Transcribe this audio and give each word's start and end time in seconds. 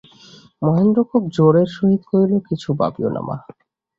মহেন্দ্র 0.61 0.99
খুব 1.11 1.23
জোরের 1.35 1.69
সহিত 1.75 2.01
কহিল, 2.09 2.33
কিছু 2.47 2.69
ভাবিয়ো 2.79 3.09
না 3.15 3.21
মা। 3.27 3.35